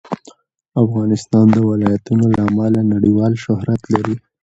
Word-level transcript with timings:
افغانستان 0.83 1.45
د 1.55 1.57
ولایتونو 1.69 2.25
له 2.35 2.41
امله 2.49 2.81
نړیوال 2.93 3.33
شهرت 3.43 3.81
لري. 3.93 4.15